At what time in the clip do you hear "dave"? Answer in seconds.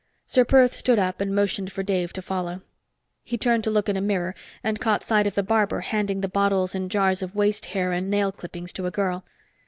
1.83-2.11